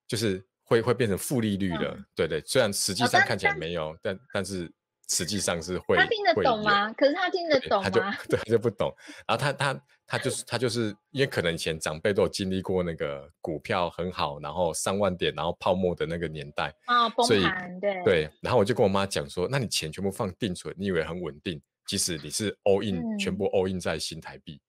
[0.07, 1.95] 就是会会变成负利率了。
[2.15, 4.71] 对对，虽然实际上看起来没有，但但是
[5.07, 5.97] 实际上是会。
[5.97, 6.91] 他听得懂吗？
[6.93, 7.89] 可是他听得懂吗？
[7.89, 7.89] 他
[8.23, 8.93] 就对他就不懂。
[9.27, 18.29] 然后他他他就是他就是因为可能以前长辈都有经历过那个股票很好，然后上万点，然后泡沫的那个年代啊，崩盘对对。
[18.41, 21.61] 然后我就跟我妈讲说，那你钱全部放定存，你以为很稳定？
[21.85, 24.59] 即使你是 all in，全部 all in 在新台币。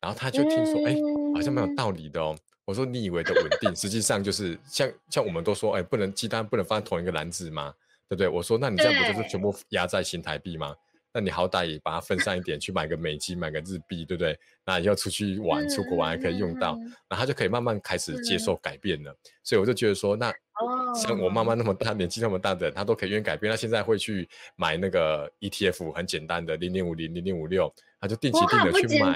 [0.00, 0.94] 然后他就听说，哎，
[1.34, 2.36] 好像蛮有道理的哦。
[2.66, 7.74] 我说你以为的稳定，实际上就是像像我们都说，哎，不能鸡蛋不能放在同一个篮子吗？
[8.08, 8.28] 对不对？
[8.28, 10.74] 我说那你这样不就是全部压在新台币吗？
[11.16, 14.36] 那你好歹也把它分散一点，去买个美金，买个日币，对不对？
[14.66, 16.76] 那以后出去玩、出国玩还可以用到，
[17.08, 19.16] 然后他就可以慢慢开始接受改变了。
[19.44, 20.32] 所以我就觉得说，那
[20.94, 23.48] 像我妈妈那么大年纪那么大的，她都可以愿意改变。
[23.48, 27.72] 她现在会去买那个 ETF，很简单的零零五零零零五六。
[28.00, 29.14] 他就定期定额去买，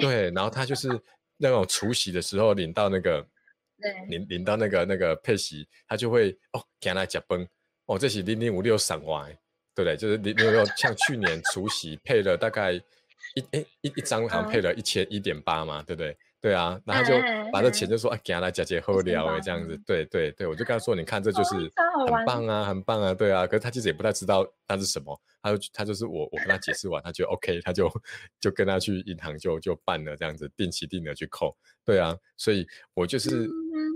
[0.00, 0.88] 对，然后他就是
[1.36, 3.26] 那种除夕的时候领到那个，
[4.08, 7.46] 领领到那个那个配息，他就会哦，给他加崩，
[7.86, 9.26] 哦，这是零零五六散完，
[9.74, 9.96] 对不对？
[9.96, 16.16] 就是零零五六，像去年除夕配了大概一哎一一张好像配了一千一点八嘛，对不对？
[16.40, 17.14] 对啊，然后就
[17.52, 27.88] 把这钱就说啊，给他来姐姐喝聊哎，这样子，对对对，我就跟他说，你看这就是很棒啊，很棒啊，对啊，可是他其实也不太知道那是什么，他就他就是我我跟他解释完，他就 OK，他就
[28.40, 33.48] 就跟他去银行就就办了这样子，定期定额去扣，对啊，所以我就是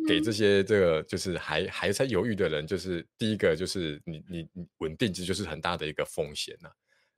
[0.06, 6.70] 给这些这个就是还还在犹豫的人，就是第一个就是你你你稳定，其实就是很大的一个风险呐，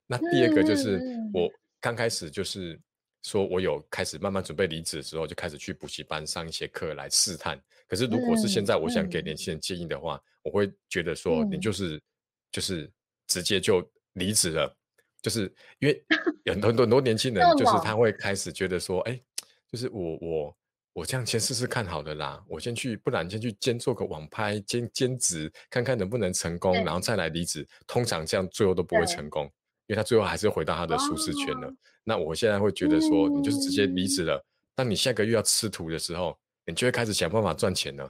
[0.07, 0.99] 那第二个就是
[1.33, 1.49] 我
[1.79, 2.79] 刚开始就是。
[3.21, 7.61] 说我有开始慢慢准备离职的时候，就开始去补习班上一些课来试探。
[7.85, 12.01] 可是如果是现在，我想给年轻人建议的话，我会觉得说，你就是
[12.49, 12.89] 就是
[13.27, 14.73] 直接就离职了，
[15.21, 16.01] 就是因为
[16.45, 19.21] 很多很多很多年轻人，就是他会开始觉得说，哎，
[19.69, 20.57] 就是我我
[20.93, 27.67] 我这样先试试看好了啦，我先去，不然先去兼做个网拍兼兼职，看看能不能成功，然后再来离职。
[27.87, 29.51] 通常这样最后都不会成功。
[29.87, 31.73] 因为他最后还是回到他的舒适圈了。
[32.03, 34.45] 那我现在会觉得说，你就是直接离职了。
[34.75, 38.07] 当你下个月要吃土的时候，你就会开始想办法赚钱了。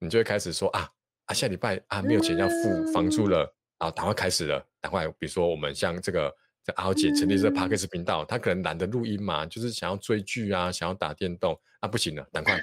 [0.00, 0.90] 你就会开始说啊
[1.26, 3.38] 啊，下礼拜啊没有钱要付房租了，
[3.78, 4.58] 然后赶快开始了。
[4.80, 6.34] 赶快，比如说我们像这个
[6.66, 12.60] 这阿姐成立这个 p a r k e s 频道，她可能懒得录音嘛，就是想要追剧啊，想要打电动啊，不行了，赶快，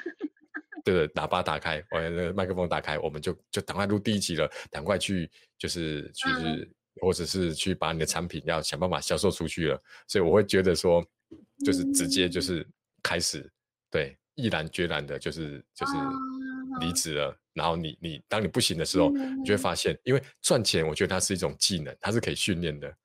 [0.84, 6.70] 对对，喇叭打开，我那个麦克风打开，我们就就赶快录第一集了，赶快去就是就是。
[7.02, 11.04] 或者是去把你的产品要想办法销售出去了，所以我会觉得说，
[11.66, 12.66] 就是直接就是
[13.02, 13.52] 开始，
[13.90, 15.94] 对，毅然决然的，就是就是
[16.80, 17.36] 离职了。
[17.52, 22.96] 然后你你当你不行的时候，你就会发现，因为赚钱，我觉得它是一种技能，它是可以训练的，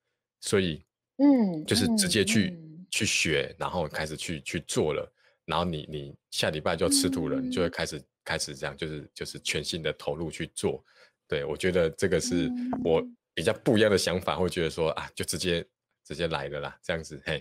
[0.43, 0.85] 所以
[1.19, 2.59] 嗯，就是直接去
[2.91, 5.13] 去学，然后开始去去做了，
[5.45, 10.83] 然后你你下礼拜就要吃土了，你就会开始开始这样，就是就是全新的投入去做。
[11.29, 12.51] 对我觉得这个是
[12.83, 13.07] 我。
[13.35, 15.65] 比较不一样的想法，会觉得说啊，就直接
[16.05, 17.41] 直接来了啦，这样子，嘿，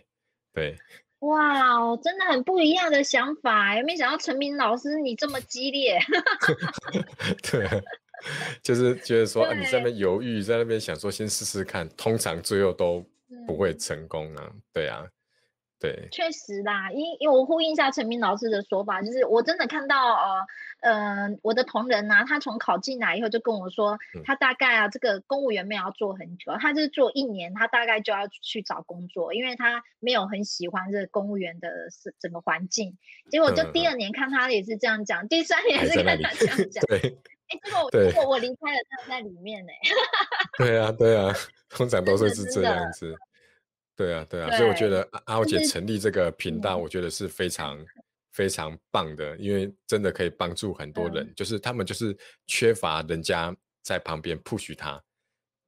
[0.53, 0.77] 对，
[1.21, 5.97] 哇，真的很不一样的想法，有没有想到陈明老师你这么激烈？
[7.49, 7.67] 对，
[8.61, 13.03] 就是觉得说啊你在那边犹豫，在那边想说先试试看，通常最后都
[13.47, 15.07] 不会成功啊，对啊。
[15.79, 20.45] 对，确实啦，因因为我呼应一下陈明老师的说法，就是我真的看到呃
[20.81, 32.97] 呃我的同仁呐，他从考进来以后就跟我说，他大概啊这个公务员没有要做很久，他就是做一年，他大概就要去找工作，因为他没有很喜欢这个公务员的是整个环境。
[33.29, 36.83] 结果就第二年看他也是这样讲，第三年是看他这样讲。
[36.88, 36.97] 对，
[37.49, 39.71] 哎，结果结果我离开了，他在里面呢。
[40.57, 41.31] 对啊，对啊，
[41.69, 43.15] 通常都是是这样子。
[43.97, 47.83] 对啊，对啊，所以我觉得阿阿姐成立这个频道，我觉得是非常
[48.31, 55.03] 非常棒的，因为真的可以帮助很多人，就是他们就是缺乏人家在旁边 push 他，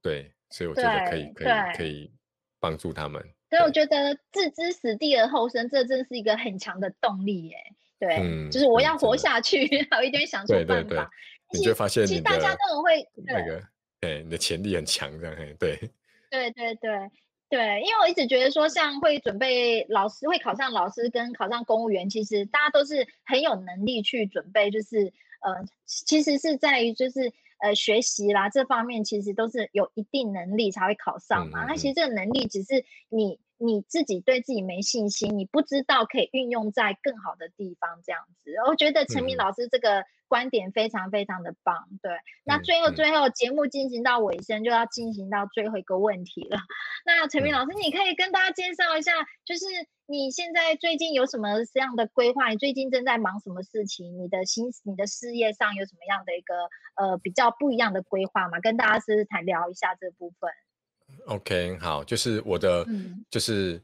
[0.02, 2.12] 对，所以我觉得可以可以可以
[2.60, 3.20] 帮助他们。
[3.50, 7.58] 所以我觉得置之死地而后生，这真是一个很强的动力耶。
[7.98, 11.10] 对，就是我要活下去， 我一定会想出办法。
[11.52, 13.64] 你就发现，其实大家都很会那个，
[14.02, 15.76] 哎，你的潜力很强，这样，对，
[16.30, 16.92] 对对对。
[17.50, 27.34] 对，因为我一直觉得说，像会准备老师会考上老师跟考上公务员，其实大家都是很有能力去准备，就是呃，其实是在于就是
[27.64, 31.66] 呃学习啦这方面，其实都是有一定能力才会考上嘛。
[31.66, 38.52] 那其实这个能力只是你你自己对自己没信心，你不知道可以运用在更好的地方，这样子。
[38.68, 41.90] 我觉得陈明老师这个观点非常非常的棒。
[42.02, 42.12] 对，
[42.46, 46.58] 那最后最后节目进行到尾声，就要进行到最后一个问题了。
[47.06, 49.12] 那陈明老师，你可以跟大家介绍一下，
[49.44, 49.66] 就是
[50.06, 52.50] 你现在最近有什么这样的规划？
[52.50, 54.18] 你最近正在忙什么事情？
[54.24, 56.56] 你的心，你的事业上有什么样的一个
[56.96, 58.62] 呃比较不一样的规划吗？
[58.62, 60.50] 跟大家是谈聊一下这部分。
[61.26, 62.86] OK，好，就是我的，
[63.30, 63.82] 就是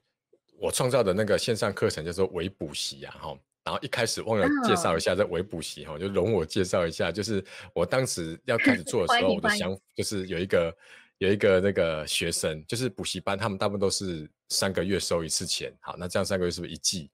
[0.59, 3.37] 我创造的那个线上课程叫做微补习啊，哈。
[3.63, 10.77] 然后一开始忘了介绍一下这微补习哈，就容我介绍一下，就是我当时要开始做的时候，我的想就是有一个
[11.17, 17.09] 有一个那个学生，就是补习班，他们大部分都是三个月收一次钱，好，那这样三个月是不是一季？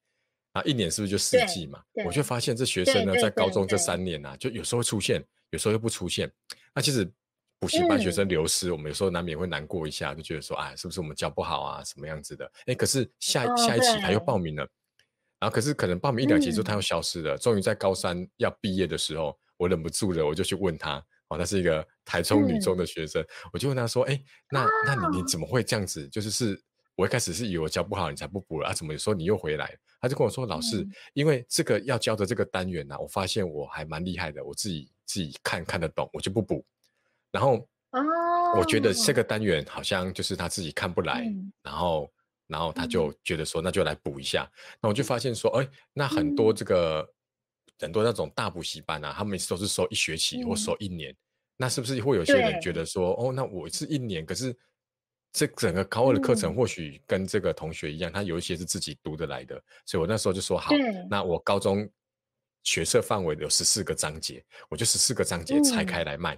[0.51, 1.81] 啊，一年是不是就四季嘛？
[2.05, 6.29] 我就发现这学生呢，在高中这三年啊，就有时候会出现，有时候又不出现。
[6.75, 7.09] 那其实。
[7.61, 12.51] 补习班学生流失，我们有时候难免会难过一下，就觉得说，哎，是不是我们教不好啊，什么样子的？
[12.65, 14.67] 哎，可是下下一期他又报名了，
[15.39, 17.37] 然后可是可能报名一两期之后他又消失了。
[17.37, 20.97] 终于在高三要毕业的时候，我忍不住了，我就去问他，
[21.27, 26.09] 哦，他是一个台中女中的学生，我就问他说，哎，那那你你怎么会这样子？
[26.09, 26.59] 就是是
[26.95, 28.73] 我一开始是以为我教不好你才不补了啊？
[28.73, 29.77] 怎么有时候你又回来？
[30.01, 30.83] 他就跟我说，老师，
[31.13, 36.65] 因为这个要教的这个单元呢，我发现我还蛮厉害的，我自己自己看看得懂，我就不补。
[37.31, 41.25] 然后，哦，我觉得这个单元好像就是他自己看不来，
[41.63, 42.11] 然后，
[42.47, 44.49] 然后他就觉得说，那就来补一下。
[44.81, 47.09] 那我就发现说，哎，那很多这个
[47.79, 51.15] 很多那种大补习班啊，他们都是收一学期或收一年。
[51.57, 54.55] 那是不是会有些人觉得说，哦，那我是一年，可是
[55.31, 59.61] 这整个高二的课程或许跟这个同学一样，他有一些是自己读得来的。
[59.85, 60.71] 所以我那时候就说，好，
[61.09, 61.87] 那我高中
[62.63, 66.37] 学测范围有十四个章节，我就十四个章节拆开来卖。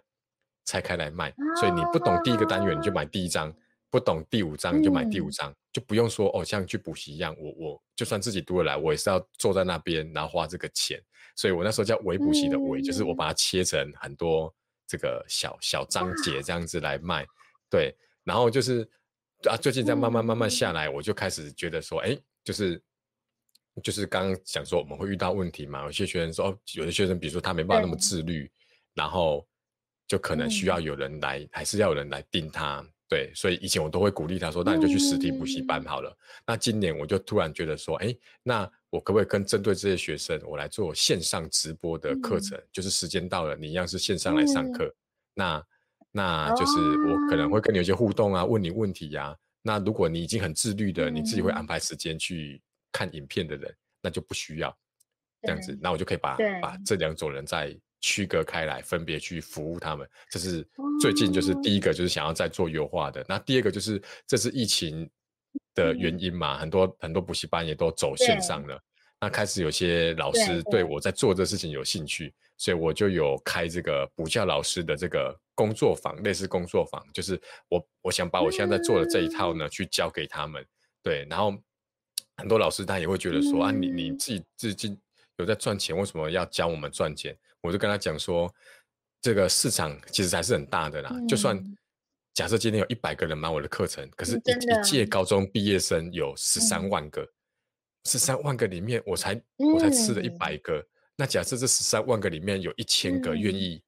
[0.65, 3.53] 拆开来卖，所以你不懂第一个单元你就买第一章，
[3.89, 11.01] 不懂第五章你就买第五章，就不用说哦，像去补习一样，我我就算自己读得来，我也是要坐在那边然后花这个钱。
[11.35, 14.53] 所以我那时候叫微补习的微，就是我把它切成很多
[14.87, 17.25] 这个小小章节这样子来卖。
[17.69, 18.87] 对，然后就是
[19.49, 22.81] 啊，最近在慢慢慢慢下来，我就开始觉得说，哎，就是
[23.83, 28.49] 就是刚刚讲说我们会遇到问题嘛，有些学生说，哦，有的学生比如说他没办法那么自律，
[28.93, 29.45] 然后。
[30.07, 36.15] 就可能需要有人来，还是要有人来盯他，对，所以以前我都会鼓励他说，那你就去实体补习班好了。
[36.45, 42.61] 那今年我就突然觉得说，哎，那我可不可以跟针对这些学生，我来做线上直播的课程？
[42.71, 44.93] 就是时间到了，你一样是线上来上课，
[45.33, 45.63] 那
[46.11, 46.73] 那就是
[47.07, 49.35] 我可能会跟你有些互动啊，问你问题呀。
[49.61, 54.77] 那如果你已经很自律的，你自己会安排时间去看影片的人，那就不需要
[55.43, 57.75] 这样子，那我就可以把把这两种人在。
[58.03, 60.67] 区隔开来，分别去服务他们，这是
[60.99, 63.25] 最近就是第一个，就是想要再做优化的。
[63.29, 65.09] 那第二个就是这是疫情
[65.73, 68.77] 的原因嘛，很多很多补习班也都走线上了。
[69.21, 80.61] 那开始有些老师对我在做这事情有兴趣，所以我就有开这个补教老师的这个工作坊，类似工作坊，就是我我想把我现在在做的这一套呢，去教给他们。
[81.01, 81.57] 对，然后
[82.35, 84.97] 很多老师他也会觉得说啊，你你自己自己
[85.37, 87.37] 有在赚钱，为什么要教我们赚钱？
[87.61, 88.53] 我就跟他讲说，
[89.21, 91.11] 这个市场其实还是很大的啦。
[91.27, 91.61] 就算
[92.33, 97.27] 假设今天有一百个人买我的课程，可是一一届高中毕业生有十三万个，
[98.05, 100.85] 十三万个里面我才我才吃了一百个。
[101.15, 103.83] 那假设这十三万个里面有一千个愿意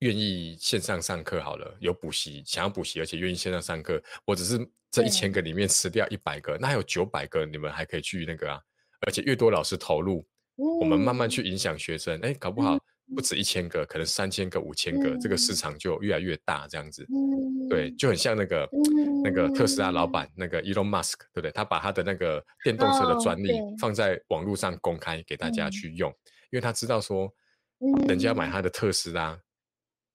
[0.00, 4.58] 愿意线上上课好了，有补习想要补习，而且愿意线上上课，我只是
[4.90, 8.60] 这一千个里面吃掉一百个，那还有九百个你们还可以去那个啊。
[9.00, 10.26] 而且越多老师投入，
[10.56, 12.78] 我们慢慢去影响学生，哎，搞不好。
[13.14, 17.06] 不止一千个，可能三千个、五千个，这个市场就越来越大，这样子，
[17.70, 18.68] 对，就很像那个
[19.22, 21.52] 那个特斯拉老板那个 Elon Musk，对不对？
[21.52, 23.52] 他把他的那个电动车的专利。
[23.78, 26.10] 放在网络上公开给大家去用，
[26.50, 27.32] 因为他知道说，
[28.08, 29.38] 人家买他的特斯拉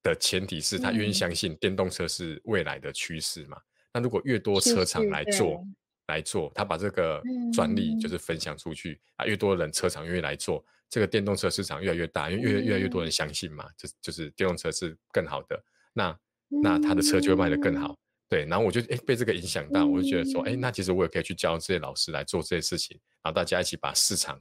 [0.04, 3.58] 的前提是他愿意相信电动车是未来的趋势嘛。
[3.94, 5.66] 那如果越多车厂来做
[6.12, 7.22] 来做，他把这个
[7.54, 10.64] 专利就是分享出去啊，越多人车厂愿意来做。
[10.90, 16.20] 这个电动车市场越来越大，因为越越来越多人相信嘛，就就是电动车是更好的，那
[16.62, 17.98] 那他的车就会卖得更好，
[18.28, 18.44] 对。
[18.46, 24.38] 然后我就哎被这个影响到，我就觉得说，哎，那其实我也可以去教这些老师来做这些事情，然后大家一起把市场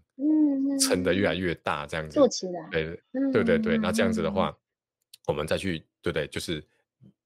[0.80, 3.00] 撑得越来越大，这样子做起来，对
[3.32, 3.78] 对对对。
[3.78, 4.52] 那这样子的话，
[5.28, 6.26] 我们再去对不对？
[6.26, 6.60] 就是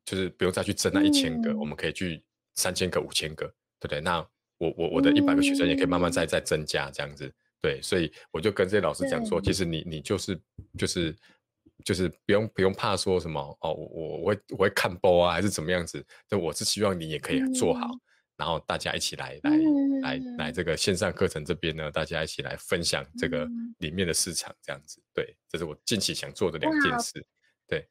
[0.05, 2.23] 就是不用再去争那一千个，我们可以去
[2.57, 3.47] 三千个、五千个，
[3.81, 4.03] 对不对？
[4.03, 4.27] 那
[4.59, 7.33] 我我我的一百个学生也可以慢慢再再增加这样子。
[7.61, 10.41] 对，所以我就跟这些老师讲说，其实你你就是
[10.79, 11.17] 就是
[11.85, 16.05] 就是不用不用怕说什么哦，我我会我会看播啊，还是怎么样子？
[16.29, 17.89] 就我是希望你也可以做好。
[18.37, 19.51] 然后大家一起来来
[20.03, 23.49] 来来这个线上课程这边呢，大家一起来分享这个
[23.79, 25.01] 里面的市场，这样子。
[25.15, 27.25] 对，这是我近期想做的两件事。
[27.69, 27.89] 对，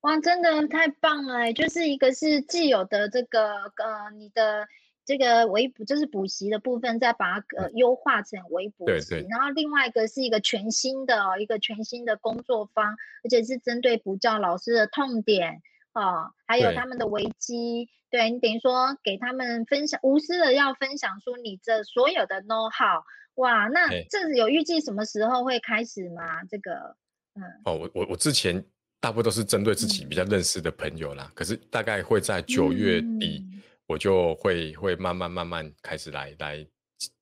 [0.00, 1.52] 哇，真的太棒了！
[1.52, 4.66] 就是一个是既有的这个呃，你的
[5.04, 9.26] 这个微补，就是补习的部分，再把它呃优化成微补习。
[9.28, 15.62] 然后另外一个是一个全新的一个全新的工作方，而且是针对补教老师的痛点。
[15.94, 23.02] 哦，还有他们的危机，对你等于说给他们分享，无私的要分享出你这所有的 know how，
[23.34, 26.42] 哇，那这有预计什么时候会开始吗？
[26.48, 26.96] 这个，
[27.34, 28.64] 嗯，哦，我我我之前
[29.00, 33.44] 大部分都是针对自己比较认识的朋友啦，可是大概会在九月底，
[33.92, 36.66] 我就会会慢慢慢慢开始来来。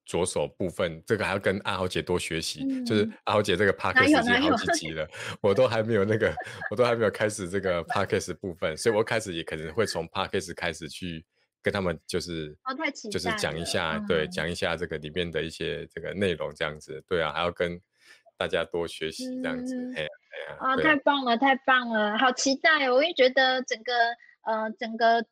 [0.04, 2.84] 着手部分，这个还要跟阿豪姐多学习。
[2.84, 5.08] 就是阿豪姐这个 k a s 已经好几集了，
[5.40, 6.34] 我都还没有那个，
[6.68, 11.24] 我都还没有开始这个 k a s 部分，所以我开始也可能会从 k a s 开始去
[11.62, 17.80] 跟他们，就是哦，太就是讲一下，对，讲一下这个里面的一些这个内容，这样子，对啊，还要跟
[18.36, 20.08] 大家多学习这样子，哎呀，
[20.58, 22.94] 啊，太棒了，太棒了，好期待哦！
[22.96, 23.92] 我也觉得整个
[24.42, 25.24] 呃，整个。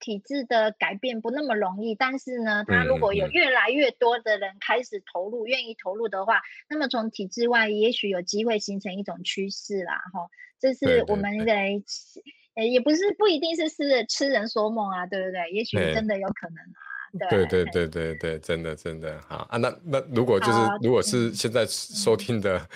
[0.00, 10.28] 体制的改变不那么容易，但是呢，他如果有越来越多的人开始投入，愿意投入的话，那么从体制外也许有机会形成一种趋势啦，哈，
[10.58, 11.54] 这是我们的，
[12.56, 15.52] 呃，也不是不一定是是痴人说梦啊，对不对？
[15.52, 16.89] 也许真的有可能啊。
[17.28, 19.20] 对对对对对，真的真的。
[19.28, 19.58] 好啊！
[19.58, 22.20] 那那如果就是如果是现在收。
[22.20, 22.68] 听的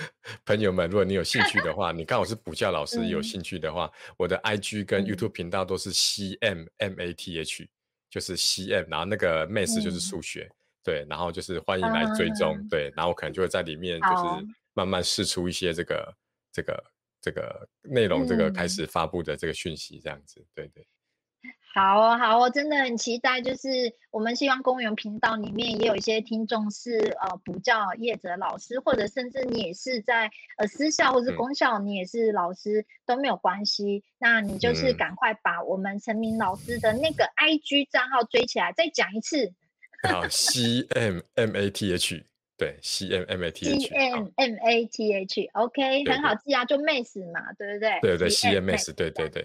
[0.47, 7.69] 朋友们，如果你有兴趣的话，你刚好是补教老 师有兴趣的话，我的 IG 跟 YouTube 频道都是 C M M A T H，
[8.09, 10.51] 就是 C M，然后那个 Math 就是数学，
[10.83, 16.15] 对，然后就是欢迎来追踪，对，然后我可能就会在里面就是慢慢试出一些这个
[16.51, 16.85] 这个
[17.21, 20.87] 这个内容，这个开始发布的这个讯息，这样子，对对。
[21.75, 23.41] 好哦，好哦，真的很期待。
[23.41, 23.69] 就是
[24.13, 34.05] 我们希望公园频道里面也有一些听众是呃补教业者老师，或者甚至你也是在呃私校或是公校，你也是老师都没有关系。
[34.19, 39.53] 那你就是赶快把我们陈明老师的那个 IG 账号追起来，再讲一次。
[40.09, 42.25] 好，C M M A T H。
[42.57, 47.99] 对，C M M A T H，C M M A T H，OK，很好记啊，就 Mass 嘛，对不对？
[48.01, 49.45] 对对，C M S，对对对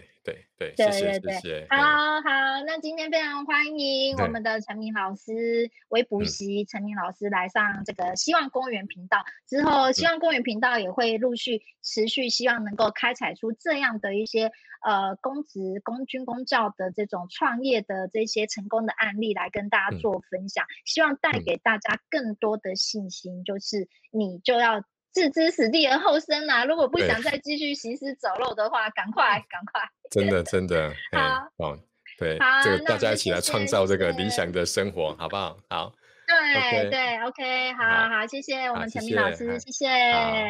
[0.58, 1.68] 对对，谢谢谢谢。
[1.70, 9.24] 好好，那今天非常欢迎我们的陈明老师，为补习陈明老师来上这个希望公园频道。
[9.48, 14.52] 之后，希望公园频道也会陆续持续，希望能够开采出这样的一些。
[14.82, 24.82] 呃，公职、公军、公教的这种创业的这些成功的案例来跟大家做分享，希望带给大家更多的信心，就是你就要
[25.14, 26.66] 置之死地而后生啊！
[26.66, 29.82] 如果不想再继续行尸走肉的话，赶快赶快！
[30.12, 30.92] 真的真的
[31.58, 31.76] 好，
[32.18, 35.58] 对，这个大家一起来创造这个理想的生活，好不好？
[35.70, 35.94] 好，
[36.28, 39.88] 对对，OK，好好，谢谢我们陈明老师，谢谢，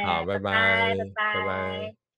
[0.05, 2.08] 好，拜拜，拜拜，拜拜。